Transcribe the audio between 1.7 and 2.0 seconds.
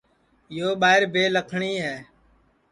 ہے